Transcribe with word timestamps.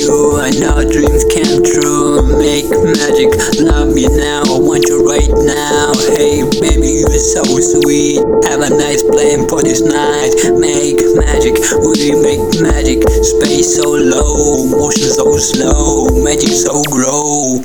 Making 0.00 0.64
our 0.64 0.84
dreams 0.84 1.24
come 1.28 1.62
true. 1.62 2.22
Make 2.38 2.70
magic, 2.72 3.36
love 3.60 3.92
me 3.92 4.08
now 4.08 4.40
I 4.48 4.58
want 4.58 4.88
you 4.88 5.04
right 5.04 5.28
now. 5.28 5.92
Hey 6.16 6.40
baby, 6.58 7.04
you're 7.04 7.20
so 7.20 7.44
sweet. 7.44 8.24
Have 8.48 8.60
a 8.64 8.70
nice 8.70 9.02
plan 9.02 9.46
for 9.46 9.62
this 9.62 9.82
night. 9.82 10.32
Make 10.58 11.04
magic, 11.20 11.60
we 11.84 12.16
make 12.16 12.40
magic. 12.62 13.04
Space 13.10 13.76
so 13.76 13.90
low, 13.90 14.66
motion 14.70 15.10
so 15.10 15.36
slow 15.36 16.24
Magic 16.24 16.48
so 16.48 16.82
grow 16.84 17.62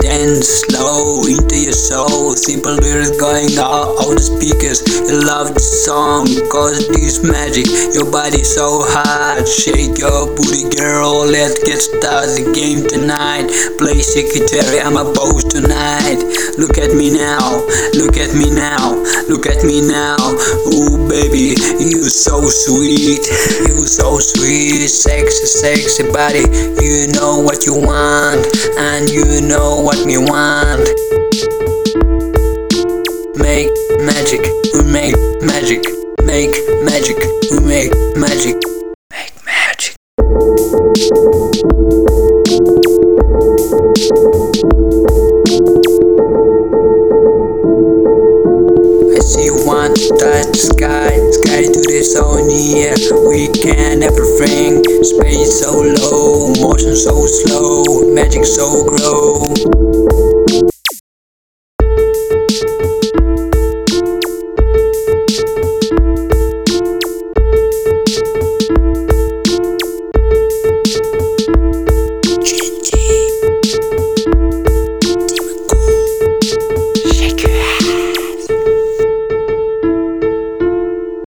Dance 0.00 0.64
slow 0.66 1.22
into 1.28 1.56
your 1.60 1.76
soul. 1.76 2.32
Simple 2.32 2.74
lyrics 2.74 3.16
going 3.20 3.52
out, 3.58 3.96
out 4.00 4.16
the 4.16 4.20
speakers. 4.20 4.80
You 5.08 5.20
love 5.24 5.54
the 5.54 5.60
song 5.60 6.26
cause 6.48 6.88
this 6.88 7.22
magic. 7.22 7.68
Your 7.94 8.10
body 8.10 8.44
so 8.44 8.82
hot 8.86 9.44
Shake 9.46 9.98
your 9.98 10.30
booty 10.36 10.68
girl. 10.76 11.26
Let's 11.26 11.58
get 11.64 11.82
started. 11.82 12.30
The 12.30 12.52
game 12.54 12.86
tonight. 12.86 13.50
Play 13.76 14.00
secretary. 14.00 14.80
I'm 14.80 14.96
a 14.96 15.04
boss 15.12 15.44
tonight. 15.44 16.22
Look 16.56 16.78
at 16.78 16.94
me 16.94 17.10
now. 17.10 17.60
Look 17.98 18.16
at 18.16 18.32
me 18.32 18.48
now. 18.54 18.94
Look 19.28 19.46
at 19.46 19.64
me 19.66 19.82
now. 19.82 20.20
Ooh 20.70 21.08
baby. 21.08 21.58
You 21.82 22.06
so 22.06 22.46
sweet. 22.46 23.26
You 23.66 23.84
so 23.84 24.18
sweet. 24.22 24.86
Sexy 24.86 25.46
sexy 25.46 26.06
body. 26.12 26.46
You 26.78 27.10
know 27.12 27.42
what 27.42 27.66
you 27.66 27.74
want. 27.74 28.46
And 28.78 29.10
you 29.10 29.44
know 29.44 29.89
me 30.10 30.18
want. 30.18 30.82
Make 33.38 33.70
magic, 34.02 34.42
we 34.74 34.82
make 34.90 35.14
magic. 35.40 35.86
Make 36.24 36.54
magic, 36.82 37.18
we 37.50 37.60
make 37.60 37.92
magic. 38.16 38.56
Make 39.14 39.34
magic. 39.46 39.94
I 49.14 49.20
see 49.22 49.44
you 49.44 49.62
want 49.64 49.94
to 49.96 50.08
touch 50.18 50.50
the 50.50 50.70
sky 50.74 51.10
Sky 51.38 51.62
to 51.70 51.80
the 51.86 52.02
so 52.02 52.34
near 52.50 52.94
We 53.28 53.46
can 53.62 54.02
everything 54.02 54.82
Space 55.04 55.60
so 55.60 55.70
low 55.70 56.52
Motion 56.60 56.96
so 56.96 57.26
slow 57.26 58.12
Magic 58.12 58.44
so 58.44 58.84
grow 58.84 59.79